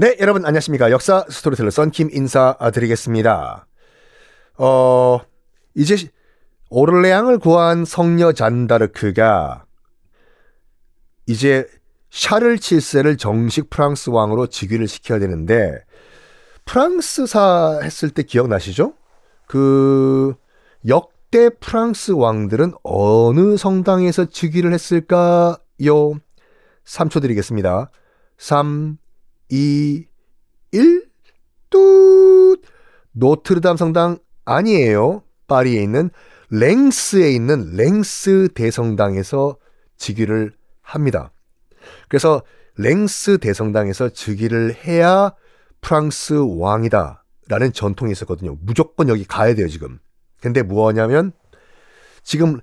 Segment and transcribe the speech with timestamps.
[0.00, 0.92] 네, 여러분 안녕하십니까.
[0.92, 3.66] 역사 스토리텔러 썬킴 인사드리겠습니다.
[4.58, 5.18] 어,
[5.74, 5.96] 이제
[6.70, 9.64] 오를레앙을 구한 성녀 잔다르크가
[11.26, 11.66] 이제
[12.10, 15.80] 샤를 7세를 정식 프랑스 왕으로 즉위를 시켜야 되는데
[16.64, 18.94] 프랑스사 했을 때 기억나시죠?
[19.48, 20.36] 그
[20.86, 25.56] 역대 프랑스 왕들은 어느 성당에서 즉위를 했을까요?
[26.84, 27.90] 3초 드리겠습니다.
[28.36, 28.98] 3
[29.48, 30.06] 2,
[30.72, 31.08] 1,
[31.70, 32.56] 뚜
[33.12, 35.22] 노트르담 성당 아니에요.
[35.46, 36.10] 파리에 있는
[36.50, 39.56] 랭스에 있는 랭스 대성당에서
[39.96, 41.32] 즉위를 합니다.
[42.08, 42.42] 그래서
[42.76, 45.32] 랭스 대성당에서 즉위를 해야
[45.80, 47.24] 프랑스 왕이다.
[47.48, 48.56] 라는 전통이 있었거든요.
[48.60, 49.98] 무조건 여기 가야 돼요, 지금.
[50.40, 51.32] 근데 뭐냐면,
[52.22, 52.60] 지금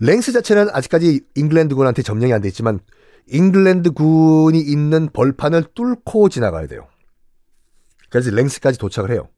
[0.00, 2.80] 랭스 자체는 아직까지 잉글랜드군한테 점령이 안 돼 있지만
[3.28, 6.86] 잉글랜드 군이 있는 벌판을 뚫고 지나가야 돼요.
[8.10, 9.28] 그래서 랭스까지 도착을 해요.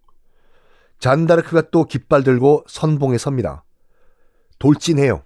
[0.98, 3.64] 잔다르크가 또 깃발 들고 선봉에 섭니다.
[4.58, 5.22] 돌진해요.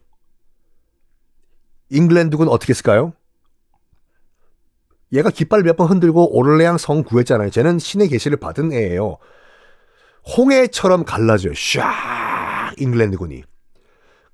[1.90, 3.14] 잉글랜드군 어떻게 했을까요?
[5.12, 7.50] 얘가 깃발 몇 번 흔들고 오를레앙 성 구했잖아요.
[7.50, 9.18] 쟤는 신의 계시를 받은 애예요.
[10.36, 11.52] 홍해처럼 갈라져요.
[11.52, 13.42] 샥 잉글랜드군이.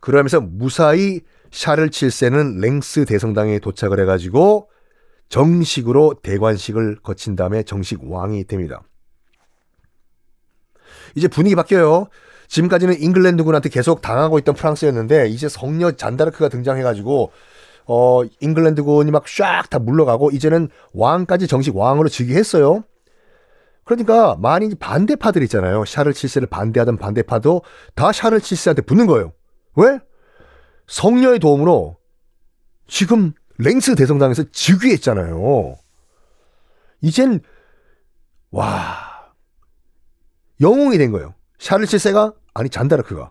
[0.00, 4.68] 그러면서 무사히 샤를 7세는 랭스 대성당에 도착을 해가지고
[5.28, 8.82] 정식으로 대관식을 거친 다음에 정식 왕이 됩니다.
[11.14, 12.08] 이제 분위기 바뀌어요.
[12.48, 17.30] 지금까지는 잉글랜드군한테 계속 당하고 있던 프랑스였는데 이제 성녀 잔다르크가 등장해가지고
[17.86, 22.84] 어 잉글랜드군이 막샥다 물러가고 이제는 왕까지 정식 왕으로 즉위했어요.
[23.84, 25.84] 그러니까 많이 반대파들 있잖아요.
[25.86, 27.62] 샤를 7세를 반대하던 반대파도
[27.94, 29.32] 다 샤를 7세한테 붙는 거예요.
[29.76, 29.98] 왜?
[30.88, 31.96] 성녀의 도움으로
[32.86, 35.76] 지금 랭스 대성당에서 즉위했잖아요.
[37.02, 37.40] 이젠
[38.50, 39.32] 와
[40.60, 41.34] 영웅이 된 거예요.
[41.58, 43.30] 샤를 7세가 아니 잔다르크가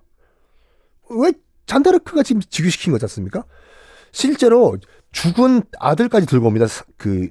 [1.09, 1.33] 왜
[1.65, 3.43] 잔다르크가 지금 즉위시킨 거지 않습니까?
[4.11, 4.77] 실제로
[5.11, 6.65] 죽은 아들까지 들고 옵니다.
[6.97, 7.29] 그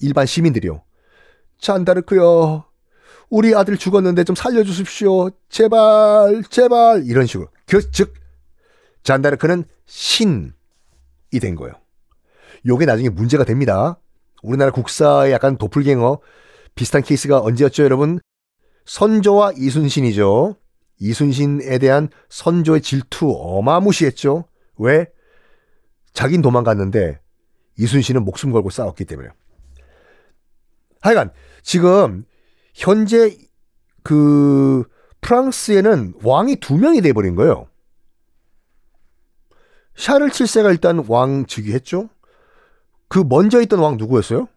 [0.00, 0.82] 일반 시민들이요.
[1.58, 2.64] 잔다르크요.
[3.28, 5.30] 우리 아들 죽었는데 좀 살려주십시오.
[5.48, 7.04] 제발, 제발.
[7.06, 7.48] 이런 식으로.
[7.66, 8.14] 그, 즉,
[9.06, 10.50] 잔다르크는 신이
[11.40, 11.74] 된 거예요.
[12.66, 13.98] 요게 나중에 문제가 됩니다.
[14.42, 16.18] 우리나라 국사의 약간 도플갱어
[16.74, 18.18] 비슷한 케이스가 언제였죠, 여러분?
[18.84, 20.56] 선조와 이순신이죠.
[20.98, 24.44] 이순신에 대한 선조의 질투 어마무시했죠.
[24.78, 25.06] 왜?
[26.12, 27.20] 자긴 도망갔는데
[27.78, 29.28] 이순신은 목숨 걸고 싸웠기 때문에.
[31.00, 31.30] 하여간
[31.62, 32.24] 지금
[32.74, 33.36] 현재
[34.02, 34.84] 그
[35.20, 37.68] 프랑스에는 왕이 두 명이 돼버린 거예요.
[39.96, 42.08] 샤를 7세가 일단 왕 즉위했죠.
[43.08, 44.48] 그 먼저 있던 왕 누구였어요?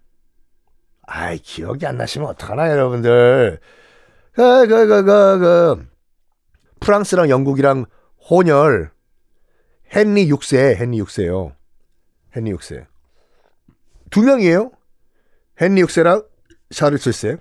[1.04, 3.60] 아이 기억이 안 나시면 어떡하나 여러분들.
[4.34, 5.88] 그, 그, 그, 그, 그.
[6.80, 7.86] 프랑스랑 영국이랑
[8.30, 8.92] 혼혈
[9.96, 11.56] 헨리 6세, 헨리 6세요.
[12.36, 12.86] 헨리 6세.
[14.12, 14.72] 두 명이에요.
[15.60, 16.28] 헨리 6세랑
[16.70, 17.40] 샤를 7세.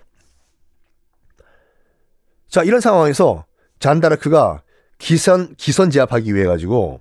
[2.49, 3.45] 자, 이런 상황에서
[3.79, 4.63] 잔다르크가
[4.97, 7.01] 기선 기선 제압하기 위해 가지고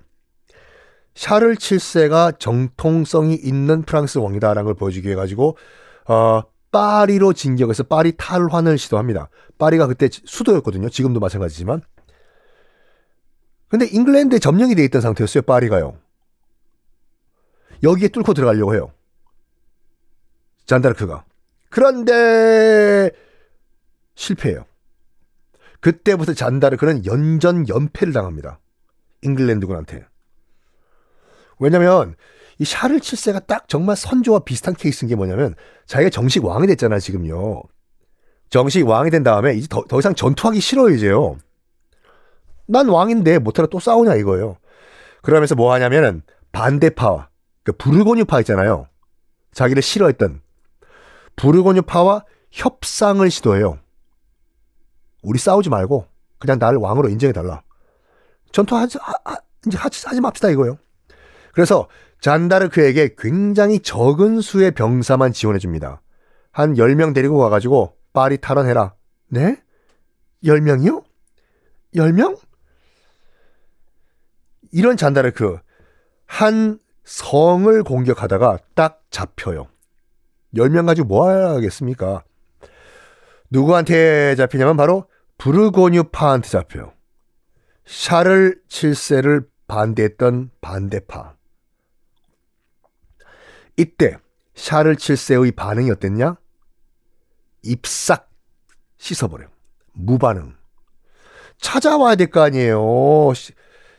[1.18, 5.58] 샤를 7세가 정통성이 있는 프랑스 왕이다라는 걸 보여주기 위해 가지고
[6.06, 9.28] 어, 파리로 진격해서 파리 탈환을 시도합니다.
[9.58, 10.88] 파리가 그때 수도였거든요.
[10.90, 11.82] 지금도 마찬가지지만.
[13.66, 15.42] 근데 잉글랜드에 점령이 돼 있던 상태였어요.
[15.42, 15.98] 파리가요.
[17.82, 18.92] 여기에 뚫고 들어가려고 해요.
[20.66, 21.24] 잔다르크가.
[21.68, 23.10] 그런데
[24.14, 24.64] 실패해요.
[25.80, 28.60] 그때부터 잔다르크는 연전 연패를 당합니다.
[29.22, 30.06] 잉글랜드군한테.
[31.58, 32.14] 왜냐면
[32.58, 35.54] 이 샤를 7세가 딱 정말 선조와 비슷한 케이스인 게 뭐냐면
[35.86, 37.62] 자기가 정식 왕이 됐잖아 지금요.
[38.50, 41.38] 정식 왕이 된 다음에 이제 더, 더 이상 전투하기 싫어요, 이제요.
[42.66, 44.56] 난 왕인데 못하러 또 싸우냐 이거예요.
[45.22, 46.22] 그러면서 뭐 하냐면은
[46.52, 47.28] 반대파와
[47.64, 48.86] 그 부르고뉴파 있잖아요.
[49.52, 50.40] 자기를 싫어했던
[51.36, 53.78] 부르고뉴파와 협상을 시도해요.
[55.22, 56.06] 우리 싸우지 말고
[56.38, 57.62] 그냥 나를 왕으로 인정해달라.
[58.52, 60.78] 전투하지, 하, 하, 이제 하지, 하지 맙시다 이거요.
[61.58, 61.88] 그래서
[62.20, 66.00] 잔다르크에게 굉장히 적은 수의 병사만 지원해 줍니다.
[66.52, 68.94] 한 10명 데리고 가가지고 파리 탈환해라.
[69.26, 69.60] 네?
[70.44, 71.02] 10명이요?
[71.96, 72.38] 10명?
[74.70, 75.58] 이런 잔다르크
[76.26, 79.66] 한 성을 공격하다가 딱 잡혀요.
[80.54, 82.22] 10명 가지고 뭐 하겠습니까?
[83.50, 85.08] 누구한테 잡히냐면 바로
[85.38, 86.92] 부르고뉴파한테 잡혀요.
[87.84, 91.37] 샤를 7세를 반대했던 반대파.
[93.78, 94.16] 이때
[94.56, 96.36] 샤를 7세의 반응이 어땠냐?
[97.62, 98.28] 입싹
[98.98, 99.46] 씻어버려.
[99.92, 100.56] 무반응.
[101.58, 103.32] 찾아와야 될 거 아니에요.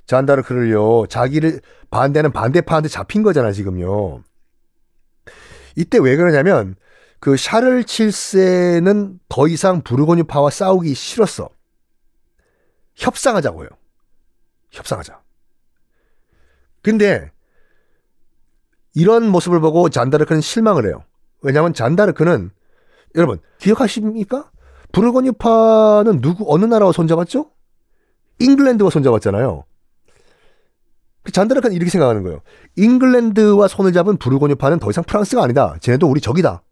[0.06, 1.08] 잔다르크를요.
[1.08, 4.24] 자기를 반대하는 반대파한테 잡힌 거잖아, 지금요.
[5.76, 6.76] 이때 왜 그러냐면
[7.22, 11.50] 그 샤를 7세는 더 이상 부르고뉴파와 싸우기 싫었어.
[12.96, 13.70] 협상하자고요.
[14.72, 15.22] 협상하자.
[16.82, 17.32] 근데
[18.96, 21.04] 이런 모습을 보고 잔다르크는 실망을 해요.
[21.42, 22.52] 왜냐하면 잔다르크는
[23.16, 24.52] 여러분 기억하십니까?
[24.92, 27.52] 부르고뉴파는 누구 어느 나라와 손잡았죠?
[28.40, 29.64] 잉글랜드와 손잡았잖아요.
[31.24, 32.42] 그 잔다르크는 이렇게 생각하는 거예요.
[32.78, 35.76] 잉글랜드와 손을 잡은 부르고뉴파는 더 이상 프랑스가 아니다.
[35.82, 36.64] 쟤네도 우리 적이다.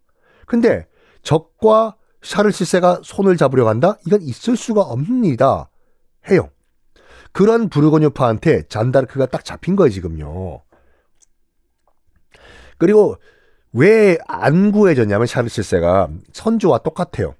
[0.46, 0.86] 근데
[1.22, 3.98] 적과 샤를 실세가 손을 잡으려 간다?
[4.06, 5.70] 이건 있을 수가 없습니다.
[6.30, 6.48] 해요.
[7.32, 10.62] 그런 부르고뉴파한테 잔다르크가 딱 잡힌 거예요, 지금요.
[12.78, 13.16] 그리고
[13.72, 17.34] 왜 안 구해졌냐면 샤를 실세가 선조와 똑같아요.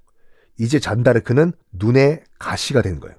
[0.58, 3.16] 이제 잔다르크는 눈에 가시가 된 거예요.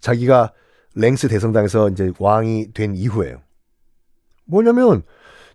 [0.00, 0.52] 자기가
[0.94, 3.42] 랭스 대성당에서 이제 왕이 된 이후에요.
[4.46, 5.02] 뭐냐면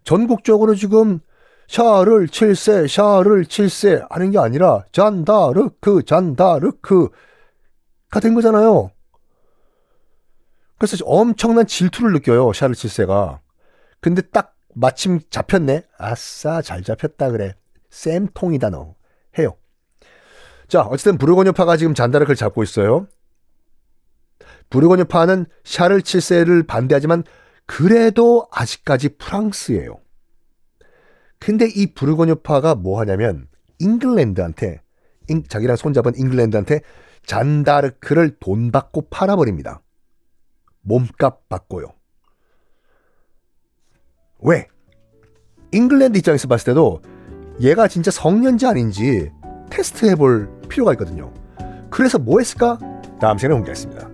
[0.03, 1.19] 전국적으로 지금
[1.67, 7.09] 샤를 7세, 샤를 7세 하는 게 아니라 잔다르크, 잔다르크가
[8.21, 8.91] 된 거잖아요.
[10.77, 13.39] 그래서 엄청난 질투를 느껴요, 샤를 7세가.
[13.99, 15.83] 근데 딱 마침 잡혔네.
[15.97, 17.55] 아싸, 잘 잡혔다 그래.
[17.89, 18.95] 쌤통이다 너.
[19.39, 19.55] 해요.
[20.67, 23.07] 자, 어쨌든 부르고뉴파가 지금 잔다르크를 잡고 있어요.
[24.69, 27.23] 부르고뉴파는 샤를 7세를 반대하지만
[27.65, 29.99] 그래도 아직까지 프랑스예요.
[31.39, 33.47] 근데 이 부르고뉴파가 뭐 하냐면
[33.79, 34.81] 잉글랜드한테
[35.47, 36.81] 자기랑 손잡은 잉글랜드한테
[37.25, 39.81] 잔다르크를 돈 받고 팔아버립니다.
[40.81, 41.94] 몸값 받고요.
[44.39, 44.67] 왜?
[45.71, 47.01] 잉글랜드 입장에서 봤을 때도
[47.61, 49.31] 얘가 진짜 성년지 아닌지
[49.69, 51.33] 테스트 해 볼 필요가 있거든요.
[51.89, 52.77] 그래서 뭐 했을까?
[53.19, 54.09] 다음 시간에 공개하겠습니다.